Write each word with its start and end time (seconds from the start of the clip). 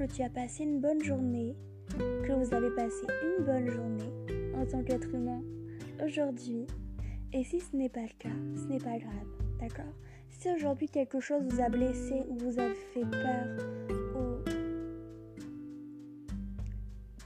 que 0.00 0.06
tu 0.06 0.22
as 0.22 0.30
passé 0.30 0.62
une 0.62 0.80
bonne 0.80 1.02
journée, 1.02 1.54
que 1.98 2.32
vous 2.32 2.54
avez 2.54 2.70
passé 2.70 3.04
une 3.22 3.44
bonne 3.44 3.68
journée 3.68 4.10
en 4.56 4.64
tant 4.64 4.82
qu'être 4.82 5.14
humain 5.14 5.42
aujourd'hui. 6.02 6.66
Et 7.34 7.44
si 7.44 7.60
ce 7.60 7.76
n'est 7.76 7.90
pas 7.90 8.00
le 8.00 8.18
cas, 8.18 8.34
ce 8.56 8.62
n'est 8.62 8.78
pas 8.78 8.98
grave, 8.98 9.28
d'accord? 9.60 9.92
Si 10.30 10.50
aujourd'hui 10.50 10.88
quelque 10.88 11.20
chose 11.20 11.42
vous 11.46 11.60
a 11.60 11.68
blessé 11.68 12.14
ou 12.30 12.38
vous 12.38 12.58
a 12.58 12.70
fait 12.94 13.04
peur 13.10 13.46
ou 14.16 14.42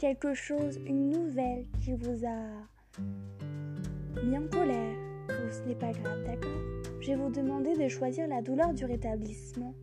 quelque 0.01 0.35
chose, 0.35 0.81
une 0.85 1.11
nouvelle 1.11 1.67
qui 1.81 1.93
vous 1.93 2.27
a 2.27 4.21
mis 4.25 4.37
en 4.37 4.49
colère, 4.49 4.97
ou 5.29 5.53
ce 5.53 5.63
n'est 5.69 5.77
pas 5.77 5.93
grave, 5.93 6.25
d'accord? 6.25 6.61
Je 7.01 7.13
vais 7.13 7.17
vous 7.17 7.31
demander 7.31 7.77
de 7.77 7.87
choisir 7.87 8.27
la 8.27 8.43
douleur 8.43 8.75
du 8.75 8.85
rétablissement, 8.85 9.75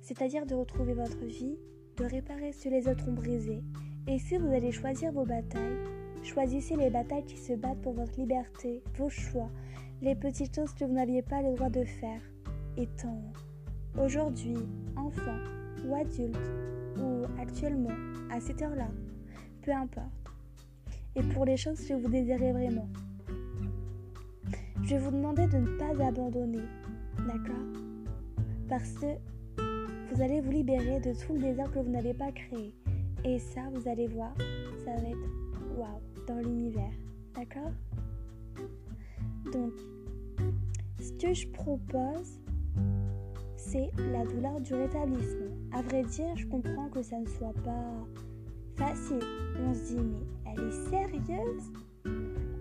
c'est-à-dire 0.00 0.46
de 0.46 0.54
retrouver 0.54 0.94
votre 0.94 1.22
vie, 1.22 1.58
de 1.96 2.04
réparer 2.04 2.52
ce 2.52 2.64
que 2.64 2.68
les 2.68 2.88
autres 2.88 3.08
ont 3.08 3.12
brisé. 3.12 3.62
Et 4.06 4.18
si 4.18 4.36
vous 4.36 4.52
allez 4.52 4.72
choisir 4.72 5.12
vos 5.12 5.24
batailles, 5.24 5.78
Choisissez 6.26 6.74
les 6.74 6.90
batailles 6.90 7.24
qui 7.24 7.36
se 7.36 7.52
battent 7.52 7.80
pour 7.82 7.92
votre 7.92 8.18
liberté, 8.18 8.82
vos 8.98 9.08
choix, 9.08 9.48
les 10.02 10.16
petites 10.16 10.52
choses 10.54 10.74
que 10.74 10.84
vous 10.84 10.92
n'aviez 10.92 11.22
pas 11.22 11.40
le 11.40 11.54
droit 11.54 11.70
de 11.70 11.84
faire. 11.84 12.20
Étant 12.76 13.22
aujourd'hui 13.96 14.56
enfant 14.96 15.38
ou 15.86 15.94
adulte 15.94 16.36
ou 16.98 17.22
actuellement 17.40 17.94
à 18.30 18.40
cette 18.40 18.60
heure-là, 18.60 18.88
peu 19.62 19.72
importe. 19.72 20.10
Et 21.14 21.22
pour 21.22 21.44
les 21.44 21.56
choses 21.56 21.80
que 21.86 21.94
vous 21.94 22.08
désirez 22.08 22.52
vraiment. 22.52 22.88
Je 24.82 24.96
vais 24.96 24.98
vous 24.98 25.12
demander 25.12 25.46
de 25.46 25.58
ne 25.58 25.78
pas 25.78 26.04
abandonner, 26.04 26.64
d'accord? 27.18 27.80
Parce 28.68 28.92
que 28.94 29.06
vous 30.16 30.22
allez 30.22 30.40
vous 30.40 30.50
libérer 30.50 30.98
de 30.98 31.12
tout 31.12 31.34
le 31.34 31.40
désir 31.40 31.70
que 31.70 31.78
vous 31.78 31.90
n'avez 31.90 32.14
pas 32.14 32.32
créé. 32.32 32.72
Et 33.22 33.38
ça, 33.38 33.60
vous 33.74 33.86
allez 33.86 34.06
voir, 34.06 34.32
ça 34.82 34.92
va 34.96 35.08
être 35.08 35.76
waouh 35.76 36.00
dans 36.26 36.38
l'univers. 36.38 36.92
D'accord? 37.34 37.70
Donc, 39.52 39.72
ce 40.98 41.12
que 41.12 41.34
je 41.34 41.46
propose, 41.48 42.40
c'est 43.56 43.90
la 44.10 44.24
douleur 44.24 44.58
du 44.58 44.72
rétablissement. 44.72 45.54
À 45.72 45.82
vrai 45.82 46.02
dire, 46.04 46.34
je 46.34 46.46
comprends 46.46 46.88
que 46.88 47.02
ça 47.02 47.18
ne 47.18 47.26
soit 47.26 47.54
pas 47.62 47.92
facile. 48.76 49.20
On 49.66 49.74
se 49.74 49.96
dit, 49.96 50.00
mais 50.00 50.50
elle 50.50 50.68
est 50.68 50.88
sérieuse? 50.88 51.72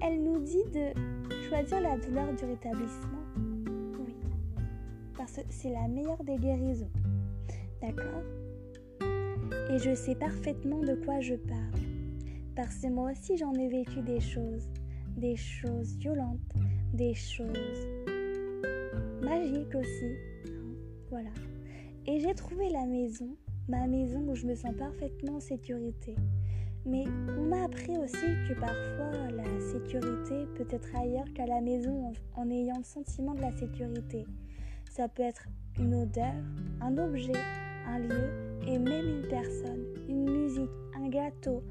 Elle 0.01 0.21
nous 0.21 0.39
dit 0.39 0.65
de 0.73 0.91
choisir 1.47 1.79
la 1.79 1.97
douleur 1.99 2.33
du 2.33 2.43
rétablissement. 2.43 3.23
Oui, 3.97 4.13
parce 5.17 5.37
que 5.37 5.41
c'est 5.49 5.71
la 5.71 5.87
meilleure 5.87 6.21
des 6.25 6.35
guérisons. 6.35 6.91
D'accord 7.86 8.23
Et 9.69 9.78
je 9.78 9.94
sais 9.94 10.16
parfaitement 10.16 10.80
de 10.80 10.95
quoi 10.95 11.19
je 11.19 11.36
parle. 11.36 11.81
Parce 12.55 12.78
que 12.78 12.88
moi 12.88 13.11
aussi 13.11 13.38
j'en 13.38 13.53
ai 13.53 13.67
vécu 13.67 14.02
des 14.02 14.19
choses, 14.19 14.67
des 15.17 15.36
choses 15.36 15.95
violentes, 15.97 16.53
des 16.94 17.13
choses 17.13 17.88
magiques 19.22 19.75
aussi. 19.75 20.16
Voilà. 21.11 21.30
Et 22.08 22.19
j'ai 22.19 22.33
trouvé 22.33 22.69
la 22.69 22.86
maison, 22.86 23.36
ma 23.67 23.86
maison 23.86 24.19
où 24.30 24.36
je 24.36 24.47
me 24.47 24.56
sens 24.56 24.73
parfaitement 24.75 25.36
en 25.36 25.39
sécurité. 25.39 26.16
Mais 26.88 27.03
on 27.38 27.44
m'a 27.44 27.66
appris 27.66 27.97
aussi 27.97 28.25
que 28.47 28.59
parfois 28.59 29.31
la 29.31 29.59
sécurité 29.59 30.45
peut 30.56 30.67
être 30.72 30.95
ailleurs 30.95 31.31
qu'à 31.36 31.45
la 31.45 31.61
maison 31.61 32.13
en, 32.36 32.50
ayant 32.50 32.78
le 32.78 32.83
sentiment 32.83 33.36
de 33.36 33.41
la 33.41 33.52
sécurité. 33.52 34.25
Ça 34.89 35.08
peut 35.08 35.23
être 35.23 35.47
une 35.80 35.94
odeur, 35.94 36.33
un 36.81 36.97
objet, 36.97 37.33
un 37.88 38.00
lieu 38.00 38.30
et 38.67 38.78
même 38.78 39.07
une 39.07 39.28
personne, 39.28 39.84
une 40.09 40.29
musique, 40.29 40.69
un 40.96 41.09
gâteau, 41.09 41.63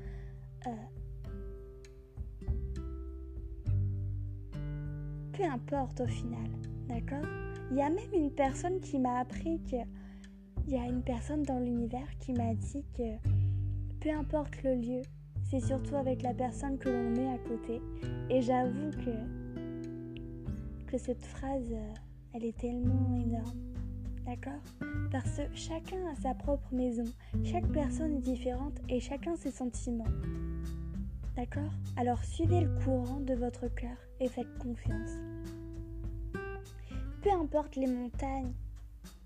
euh, 0.66 0.70
peu 5.32 5.44
importe 5.44 6.00
au 6.00 6.06
final, 6.06 6.48
d'accord? 6.88 7.26
Il 7.70 7.76
y 7.76 7.82
a 7.82 7.90
même 7.90 8.12
une 8.14 8.30
personne 8.30 8.80
qui 8.80 8.98
m'a 8.98 9.20
appris 9.20 9.60
que... 9.70 9.76
Il 10.66 10.72
y 10.72 10.78
a 10.78 10.86
une 10.86 11.02
personne 11.02 11.42
dans 11.42 11.58
l'univers 11.58 12.08
qui 12.20 12.32
m'a 12.32 12.54
dit 12.54 12.84
que 12.96 13.18
peu 14.00 14.10
importe 14.10 14.62
le 14.62 14.74
lieu, 14.76 15.02
c'est 15.42 15.60
surtout 15.60 15.96
avec 15.96 16.22
la 16.22 16.32
personne 16.32 16.78
que 16.78 16.88
l'on 16.88 17.14
est 17.16 17.28
à 17.28 17.38
côté. 17.38 17.82
Et 18.30 18.40
j'avoue 18.40 18.90
que, 18.90 19.10
que 20.86 20.96
cette 20.96 21.22
phrase, 21.22 21.70
euh, 21.70 21.92
elle 22.32 22.46
est 22.46 22.56
tellement 22.56 23.14
énorme. 23.14 23.73
D'accord? 24.34 24.60
Parce 25.12 25.36
que 25.36 25.54
chacun 25.54 26.08
a 26.10 26.20
sa 26.20 26.34
propre 26.34 26.66
maison, 26.72 27.04
chaque 27.44 27.68
personne 27.68 28.16
est 28.16 28.20
différente 28.20 28.72
et 28.88 28.98
chacun 28.98 29.36
ses 29.36 29.52
sentiments. 29.52 30.08
D'accord? 31.36 31.70
Alors 31.96 32.24
suivez 32.24 32.62
le 32.62 32.70
courant 32.80 33.20
de 33.20 33.34
votre 33.34 33.68
cœur 33.68 33.96
et 34.18 34.28
faites 34.28 34.58
confiance. 34.58 35.12
Peu 37.22 37.30
importe 37.30 37.76
les 37.76 37.86
montagnes, 37.86 38.52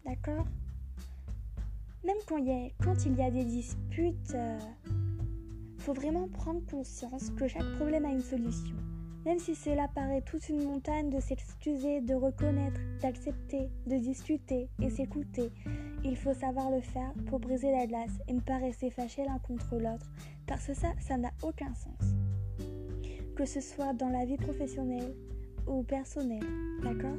d'accord? 0.05 0.47
Même 2.05 2.19
quand 2.27 2.37
il, 3.07 3.15
y 3.17 3.23
a, 3.23 3.31
des 3.31 3.45
disputes, 3.45 4.35
euh, 4.35 4.59
faut 5.79 5.95
vraiment 5.95 6.29
prendre 6.29 6.61
conscience 6.71 7.31
que 7.31 7.49
chaque 7.49 7.77
problème 7.77 8.05
a 8.05 8.11
une 8.11 8.23
solution. 8.23 8.77
Même 9.29 9.39
si 9.39 9.55
cela 9.55 9.89
paraît 9.89 10.23
toute 10.23 10.49
une 10.49 10.65
montagne 10.65 11.11
de 11.11 11.21
s'excuser, 11.21 12.01
de 12.01 12.15
reconnaître, 12.15 12.81
d'accepter, 13.03 13.69
de 13.87 13.99
discuter 13.99 14.71
et 14.81 14.89
s'écouter, 14.89 15.51
il 16.03 16.17
faut 16.17 16.33
savoir 16.33 16.71
le 16.71 16.81
faire 16.81 17.13
pour 17.27 17.39
briser 17.39 17.71
la 17.71 17.87
glace 17.87 18.19
et 18.27 18.33
ne 18.33 18.41
pas 18.41 18.57
rester 18.57 18.89
fâché 18.89 19.23
l'un 19.27 19.39
contre 19.41 19.75
l'autre, 19.75 20.11
parce 20.47 20.69
que 20.69 20.73
ça, 20.73 20.95
ça 20.99 21.19
n'a 21.19 21.31
aucun 21.43 21.75
sens. 21.75 22.15
Que 23.37 23.45
ce 23.45 23.61
soit 23.61 23.93
dans 23.93 24.09
la 24.09 24.25
vie 24.25 24.39
professionnelle 24.39 25.15
ou 25.67 25.83
personnelle, 25.83 26.47
d'accord? 26.83 27.19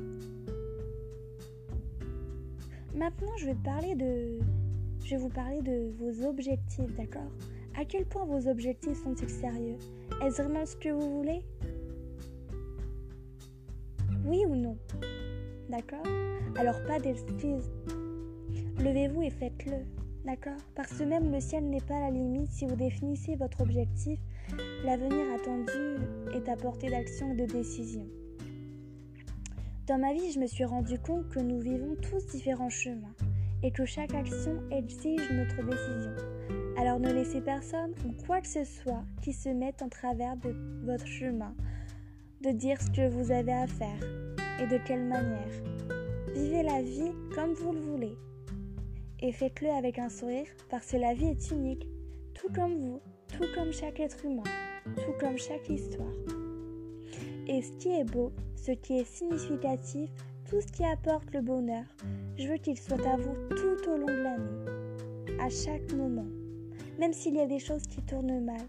Maintenant, 2.95 3.37
je 3.37 3.45
vais 3.45 4.39
je 5.03 5.09
vais 5.11 5.17
vous 5.17 5.29
parler 5.29 5.61
de 5.61 5.91
vos 5.99 6.25
objectifs, 6.25 6.91
d'accord? 6.95 7.31
À 7.79 7.85
quel 7.85 8.05
point 8.05 8.25
vos 8.25 8.47
objectifs 8.47 9.03
sont-ils 9.03 9.29
sérieux? 9.29 9.77
Est-ce 10.23 10.41
vraiment 10.41 10.65
ce 10.65 10.75
que 10.75 10.89
vous 10.89 11.17
voulez? 11.19 11.43
Oui 14.29 14.45
ou 14.47 14.55
non 14.55 14.77
D'accord? 15.69 16.05
Alors 16.55 16.79
pas 16.85 16.99
d'excuses. 16.99 17.71
Levez-vous 18.77 19.23
et 19.23 19.31
faites-le. 19.31 19.77
D'accord? 20.23 20.61
Parce 20.75 20.93
que 20.93 21.03
même 21.03 21.31
le 21.31 21.39
ciel 21.39 21.67
n'est 21.67 21.81
pas 21.81 21.99
la 21.99 22.11
limite 22.11 22.51
si 22.51 22.67
vous 22.67 22.75
définissez 22.75 23.35
votre 23.37 23.61
objectif. 23.61 24.19
L'avenir 24.85 25.25
attendu 25.33 26.05
est 26.35 26.47
à 26.47 26.55
portée 26.55 26.91
d'action 26.91 27.31
et 27.31 27.37
de 27.37 27.45
décision. 27.47 28.05
Dans 29.87 29.97
ma 29.97 30.13
vie, 30.13 30.31
je 30.31 30.39
me 30.39 30.45
suis 30.45 30.65
rendu 30.65 30.99
compte 30.99 31.27
que 31.29 31.39
nous 31.39 31.59
vivons 31.59 31.95
tous 31.95 32.23
différents 32.27 32.69
chemins 32.69 33.15
et 33.63 33.71
que 33.71 33.85
chaque 33.85 34.13
action 34.13 34.61
exige 34.69 35.27
notre 35.31 35.63
décision. 35.65 36.13
Alors 36.77 36.99
ne 36.99 37.11
laissez 37.11 37.41
personne 37.41 37.95
ou 38.05 38.11
quoi 38.27 38.41
que 38.41 38.47
ce 38.47 38.63
soit 38.63 39.01
qui 39.23 39.33
se 39.33 39.49
mette 39.49 39.81
en 39.81 39.89
travers 39.89 40.37
de 40.37 40.53
votre 40.85 41.07
chemin 41.07 41.55
de 42.41 42.51
dire 42.51 42.81
ce 42.81 42.89
que 42.91 43.09
vous 43.09 43.31
avez 43.31 43.53
à 43.53 43.67
faire 43.67 43.99
et 44.61 44.67
de 44.67 44.77
quelle 44.85 45.03
manière. 45.03 45.51
Vivez 46.33 46.63
la 46.63 46.81
vie 46.81 47.11
comme 47.35 47.53
vous 47.53 47.73
le 47.73 47.79
voulez 47.79 48.17
et 49.21 49.31
faites-le 49.31 49.69
avec 49.69 49.99
un 49.99 50.09
sourire 50.09 50.47
parce 50.69 50.91
que 50.91 50.97
la 50.97 51.13
vie 51.13 51.27
est 51.27 51.51
unique, 51.51 51.85
tout 52.33 52.51
comme 52.53 52.77
vous, 52.77 53.01
tout 53.27 53.45
comme 53.53 53.73
chaque 53.73 53.99
être 53.99 54.23
humain, 54.23 54.43
tout 54.95 55.13
comme 55.19 55.37
chaque 55.37 55.69
histoire. 55.69 56.13
Et 57.47 57.61
ce 57.61 57.71
qui 57.73 57.89
est 57.89 58.05
beau, 58.05 58.31
ce 58.55 58.71
qui 58.71 58.99
est 58.99 59.05
significatif, 59.05 60.09
tout 60.49 60.61
ce 60.61 60.67
qui 60.67 60.85
apporte 60.85 61.33
le 61.33 61.41
bonheur, 61.41 61.83
je 62.37 62.47
veux 62.47 62.57
qu'il 62.57 62.77
soit 62.77 63.05
à 63.05 63.17
vous 63.17 63.35
tout 63.49 63.89
au 63.89 63.97
long 63.97 64.07
de 64.07 64.23
l'année, 64.23 65.39
à 65.41 65.49
chaque 65.49 65.91
moment, 65.93 66.27
même 66.97 67.13
s'il 67.13 67.35
y 67.35 67.41
a 67.41 67.47
des 67.47 67.59
choses 67.59 67.83
qui 67.83 68.01
tournent 68.03 68.43
mal. 68.43 68.61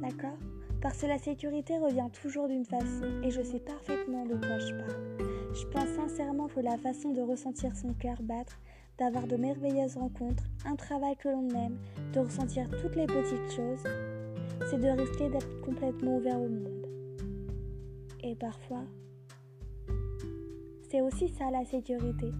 D'accord? 0.00 0.38
Parce 0.80 0.98
que 0.98 1.06
la 1.06 1.18
sécurité 1.18 1.78
revient 1.78 2.08
toujours 2.22 2.48
d'une 2.48 2.64
façon 2.64 3.20
et 3.22 3.30
je 3.30 3.42
sais 3.42 3.60
parfaitement 3.60 4.24
de 4.24 4.34
quoi 4.34 4.58
je 4.58 4.74
parle. 4.74 5.20
Je 5.52 5.66
pense 5.66 5.88
sincèrement 5.88 6.48
que 6.48 6.60
la 6.60 6.78
façon 6.78 7.10
de 7.10 7.20
ressentir 7.20 7.76
son 7.76 7.92
cœur 7.92 8.22
battre 8.22 8.58
d'avoir 8.98 9.26
de 9.26 9.36
merveilleuses 9.36 9.96
rencontres, 9.96 10.44
un 10.64 10.76
travail 10.76 11.16
que 11.16 11.28
l'on 11.28 11.48
aime, 11.50 11.78
de 12.12 12.20
ressentir 12.20 12.68
toutes 12.82 12.96
les 12.96 13.06
petites 13.06 13.50
choses, 13.50 13.82
c'est 14.70 14.78
de 14.78 14.88
risquer 14.88 15.28
d'être 15.28 15.60
complètement 15.62 16.16
ouvert 16.16 16.40
au 16.40 16.48
monde. 16.48 16.86
Et 18.22 18.34
parfois, 18.34 18.84
c'est 20.90 21.00
aussi 21.00 21.28
ça 21.28 21.50
la 21.50 21.64
sécurité. 21.64 22.30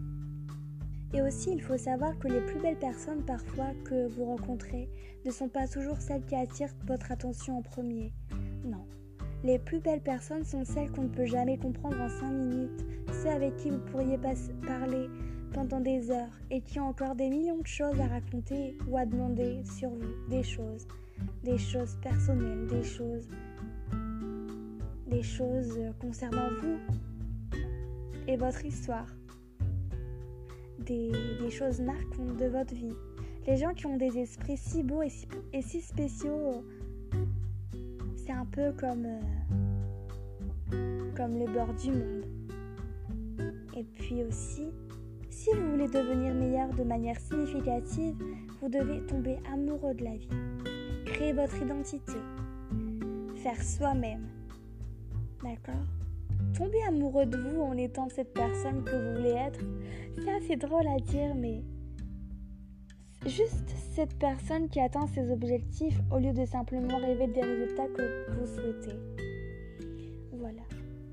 Et 1.13 1.23
aussi, 1.23 1.51
il 1.53 1.63
faut 1.63 1.79
savoir 1.79 2.19
que 2.19 2.29
les 2.29 2.41
plus 2.41 2.61
belles 2.61 2.79
personnes 2.79 3.25
parfois 3.25 3.73
que 3.85 4.07
vous 4.09 4.27
rencontrez 4.27 4.89
ne 5.25 5.31
sont 5.31 5.49
pas 5.49 5.67
toujours 5.67 6.01
celles 6.01 6.25
qui 6.25 6.37
attirent 6.37 6.75
votre 6.87 7.11
attention 7.11 7.59
en 7.59 7.63
premier. 7.63 8.13
Non. 8.65 8.85
Les 9.43 9.59
plus 9.59 9.81
belles 9.81 10.03
personnes 10.03 10.45
sont 10.45 10.65
celles 10.65 10.91
qu'on 10.91 11.05
ne 11.05 11.09
peut 11.09 11.27
jamais 11.27 11.57
comprendre 11.57 12.01
en 12.01 12.09
5 12.09 12.31
minutes, 12.31 12.85
ceux 13.23 13.31
avec 13.31 13.57
qui 13.57 13.71
vous 13.71 13.79
pourriez 13.79 14.19
parler 14.19 15.09
pendant 15.53 15.81
des 15.81 16.11
heures 16.11 16.39
et 16.51 16.61
qui 16.61 16.79
ont 16.79 16.89
encore 16.89 17.15
des 17.15 17.29
millions 17.29 17.59
de 17.59 17.67
choses 17.67 17.99
à 18.01 18.07
raconter 18.07 18.77
ou 18.89 18.97
à 18.97 19.07
demander 19.07 19.63
sur 19.65 19.91
vous, 19.91 20.29
des 20.29 20.43
choses, 20.43 20.87
des 21.43 21.59
choses 21.59 21.97
personnelles, 22.03 22.67
des 22.67 22.83
choses, 22.83 23.29
des 25.09 25.23
choses 25.23 25.79
concernant 26.01 26.49
vous 26.61 26.79
et 28.29 28.37
votre 28.37 28.65
histoire, 28.65 29.07
des, 30.79 31.13
choses 31.51 31.81
marquantes 31.81 32.37
de 32.37 32.47
votre 32.47 32.75
vie. 32.75 32.95
Les 33.47 33.57
gens 33.57 33.75
qui 33.75 33.87
ont 33.87 33.97
des 33.97 34.19
esprits 34.19 34.57
si 34.57 34.83
beaux 34.83 35.03
et 35.03 35.63
si, 35.63 35.81
spéciaux, 35.81 36.63
c'est 38.31 38.37
un 38.37 38.45
peu 38.45 38.73
comme, 38.79 39.07
euh, 40.73 41.11
comme 41.17 41.39
le 41.39 41.47
bord 41.47 41.75
du 41.75 41.91
monde. 41.91 42.25
Et 43.77 43.83
puis 43.83 44.23
aussi, 44.23 44.69
si 45.31 45.51
vous 45.51 45.71
voulez 45.73 45.89
devenir 45.89 46.35
meilleur 46.35 46.69
de 46.69 46.85
manière 46.85 47.19
significative, 47.19 48.15
vous 48.61 48.69
devez 48.69 49.05
tomber 49.07 49.39
amoureux 49.53 49.95
de 49.95 50.05
la 50.05 50.17
vie, 50.17 50.29
créer 51.07 51.33
votre 51.33 51.61
identité, 51.61 52.19
faire 53.37 53.61
soi-même. 53.63 54.29
D'accord? 55.43 55.87
Tomber 56.57 56.83
amoureux 56.87 57.27
de 57.27 57.37
vous 57.37 57.63
en 57.63 57.77
étant 57.77 58.09
cette 58.11 58.33
personne 58.33 58.85
que 58.85 58.91
vous 58.91 59.17
voulez 59.17 59.35
être, 59.35 59.61
c'est 60.17 60.31
assez 60.31 60.57
drôle 60.57 60.87
à 60.87 61.01
dire, 61.01 61.35
mais 61.35 61.63
juste 63.27 63.69
cette 63.93 64.19
personne 64.19 64.69
qui 64.69 64.81
atteint 64.81 65.07
ses 65.09 65.31
objectifs 65.31 65.99
au 66.11 66.19
lieu 66.19 66.33
de 66.33 66.45
simplement 66.45 66.97
rêver 66.99 67.27
des 67.27 67.43
résultats 67.43 67.89
que 67.89 68.31
vous 68.33 68.47
souhaitez. 68.47 68.97
Voilà, 70.33 70.63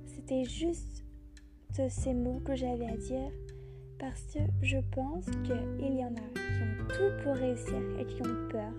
c'était 0.05 0.45
juste 0.45 1.03
ces 1.89 2.13
mots 2.13 2.41
que 2.43 2.55
j'avais 2.55 2.87
à 2.87 2.97
dire 2.97 3.31
parce 3.99 4.21
que 4.33 4.39
je 4.61 4.77
pense 4.91 5.25
qu'il 5.43 5.95
y 5.95 6.03
en 6.03 6.13
a 6.13 6.33
qui 6.33 6.63
ont 6.63 6.87
tout 6.87 7.23
pour 7.23 7.35
réussir 7.35 7.77
et 7.99 8.05
qui 8.05 8.21
ont 8.21 8.49
peur. 8.49 8.71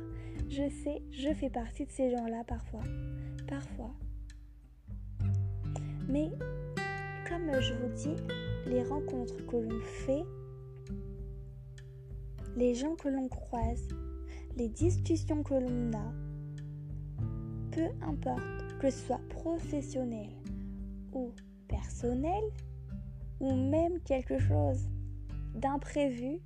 Je 0.48 0.68
sais, 0.68 1.02
je 1.12 1.32
fais 1.34 1.50
partie 1.50 1.84
de 1.84 1.90
ces 1.90 2.10
gens-là 2.10 2.42
parfois. 2.46 2.82
Parfois. 3.46 3.90
Mais 6.08 6.30
comme 7.28 7.60
je 7.60 7.74
vous 7.74 7.92
dis, 7.94 8.22
les 8.66 8.82
rencontres 8.82 9.36
que 9.46 9.56
l'on 9.56 9.80
fait, 9.80 10.24
les 12.58 12.74
gens 12.74 12.96
que 12.96 13.08
l'on 13.08 13.28
croise, 13.28 13.86
les 14.56 14.68
discussions 14.68 15.44
que 15.44 15.54
l'on 15.54 15.92
a, 15.96 16.12
peu 17.70 17.86
importe 18.02 18.42
que 18.80 18.90
ce 18.90 19.06
soit 19.06 19.20
professionnel 19.28 20.30
ou 21.12 21.30
personnel, 21.68 22.42
ou 23.38 23.54
même 23.54 24.00
quelque 24.00 24.40
chose 24.40 24.88
d'imprévu, 25.54 26.40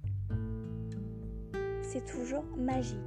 c'est 1.81 2.05
toujours 2.05 2.45
magique. 2.59 2.99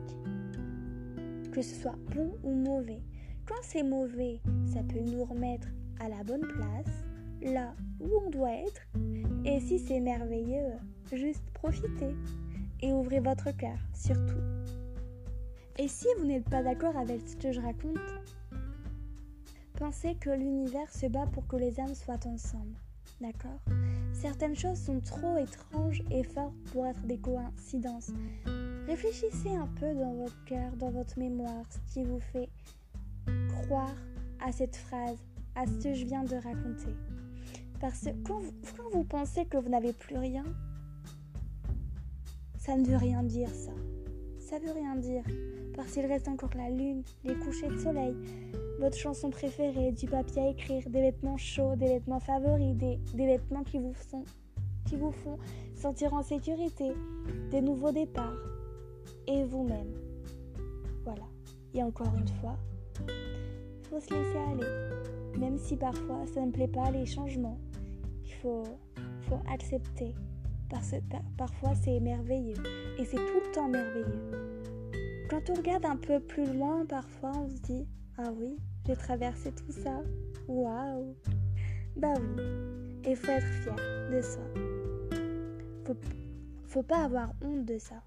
Que 1.51 1.61
ce 1.61 1.75
soit 1.75 1.97
bon 2.15 2.33
ou 2.43 2.53
mauvais. 2.53 3.03
Quand 3.45 3.61
c'est 3.61 3.83
mauvais, 3.83 4.41
ça 4.65 4.81
peut 4.81 4.99
nous 4.99 5.25
remettre 5.25 5.67
à 5.99 6.09
la 6.09 6.23
bonne 6.23 6.47
place, 6.47 7.05
là 7.43 7.75
où 7.99 8.09
on 8.25 8.31
doit 8.31 8.55
être. 8.55 8.81
Et 9.45 9.59
si 9.59 9.77
c'est 9.77 9.99
merveilleux, 9.99 10.73
juste 11.13 11.43
profitez 11.53 12.15
et 12.85 12.93
ouvrez 12.93 13.19
votre 13.19 13.49
cœur, 13.49 13.77
surtout. 13.93 14.41
Et 15.79 15.87
si 15.87 16.05
vous 16.19 16.25
n'êtes 16.25 16.47
pas 16.47 16.61
d'accord 16.61 16.95
avec 16.95 17.27
ce 17.27 17.35
que 17.35 17.51
je 17.51 17.59
raconte, 17.59 17.97
pensez 19.73 20.13
que 20.15 20.29
l'univers 20.29 20.91
se 20.91 21.07
bat 21.07 21.25
pour 21.33 21.47
que 21.47 21.55
les 21.55 21.79
âmes 21.79 21.95
soient 21.95 22.25
ensemble. 22.27 22.75
D'accord? 23.19 23.59
Certaines 24.13 24.55
choses 24.55 24.77
sont 24.77 24.99
trop 24.99 25.35
étranges 25.37 26.03
et 26.11 26.23
fortes 26.23 26.53
pour 26.71 26.85
être 26.85 27.01
des 27.01 27.17
coïncidences. 27.17 28.11
Réfléchissez 28.87 29.55
un 29.55 29.67
peu 29.79 29.95
dans 29.95 30.13
votre 30.13 30.45
cœur, 30.45 30.71
dans 30.77 30.91
votre 30.91 31.17
mémoire, 31.17 31.65
ce 31.71 31.93
qui 31.93 32.03
vous 32.03 32.19
fait 32.19 32.49
croire 33.63 33.95
à 34.45 34.51
cette 34.51 34.75
phrase, 34.75 35.17
à 35.55 35.65
ce 35.65 35.83
que 35.83 35.93
je 35.95 36.05
viens 36.05 36.23
de 36.23 36.35
raconter. 36.35 36.95
Parce 37.79 38.01
que 38.01 38.09
quand 38.27 38.39
vous, 38.39 38.53
quand 38.77 38.89
vous 38.91 39.03
pensez 39.03 39.45
que 39.45 39.57
vous 39.57 39.69
n'avez 39.69 39.93
plus 39.93 40.17
rien, 40.17 40.43
ça 42.65 42.75
ne 42.75 42.83
veut 42.83 42.97
rien 42.97 43.21
dire 43.21 43.49
ça. 43.49 43.71
Ça 44.39 44.57
veut 44.57 44.71
rien 44.71 44.95
dire. 44.95 45.23
Parce 45.75 45.91
qu'il 45.91 46.05
reste 46.07 46.27
encore 46.27 46.49
la 46.57 46.71
lune, 46.71 47.03
les 47.23 47.35
couchers 47.35 47.67
de 47.67 47.77
soleil, 47.77 48.15
votre 48.79 48.97
chanson 48.97 49.29
préférée, 49.29 49.91
du 49.91 50.07
papier 50.07 50.41
à 50.41 50.49
écrire, 50.49 50.89
des 50.89 51.01
vêtements 51.01 51.37
chauds, 51.37 51.75
des 51.75 51.87
vêtements 51.87 52.19
favoris, 52.19 52.75
des, 52.75 52.97
vêtements 53.13 53.63
qui 53.63 53.77
vous, 53.77 53.93
font, 53.93 54.23
qui 54.87 54.95
vous 54.95 55.11
font 55.11 55.37
sentir 55.75 56.15
en 56.15 56.23
sécurité, 56.23 56.91
des 57.51 57.61
nouveaux 57.61 57.91
départs, 57.91 58.41
et 59.27 59.43
vous-même. 59.43 59.93
Voilà. 61.03 61.23
Et 61.75 61.83
encore 61.83 62.13
une 62.17 62.27
fois, 62.39 62.57
faut 63.89 63.99
se 63.99 64.11
laisser 64.11 64.37
aller. 64.37 65.37
Même 65.37 65.59
si 65.59 65.75
parfois 65.75 66.25
ça 66.33 66.43
ne 66.43 66.51
plaît 66.51 66.67
pas 66.67 66.89
les 66.89 67.05
changements, 67.05 67.59
il 68.23 68.33
faut, 68.33 68.63
faut 69.29 69.39
accepter. 69.51 70.15
Parce 70.69 70.91
que 70.91 70.97
parfois 71.37 71.73
c'est 71.75 71.99
merveilleux. 71.99 72.61
Et 72.97 73.05
c'est 73.05 73.17
tout 73.17 73.41
le 73.45 73.51
temps 73.53 73.67
merveilleux. 73.67 74.31
Quand 75.29 75.49
on 75.49 75.53
regarde 75.53 75.85
un 75.85 75.97
peu 75.97 76.19
plus 76.19 76.51
loin, 76.53 76.85
parfois 76.85 77.31
on 77.35 77.49
se 77.49 77.61
dit 77.61 77.87
ah 78.17 78.31
oui, 78.39 78.57
j'ai 78.85 78.95
traversé 78.95 79.51
tout 79.51 79.71
ça. 79.71 80.01
Waouh. 80.47 81.15
Bah 81.97 82.13
oui. 82.19 82.43
Et 83.03 83.15
faut 83.15 83.31
être 83.31 83.45
fier 83.45 83.75
de 84.11 84.21
ça. 84.21 84.39
Faut, 85.85 85.95
faut 86.65 86.83
pas 86.83 87.03
avoir 87.03 87.33
honte 87.41 87.65
de 87.65 87.77
ça. 87.77 88.01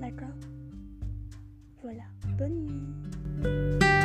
D'accord? 0.00 0.28
Voilà. 1.82 2.04
Bonne 2.38 2.66
nuit. 2.66 4.01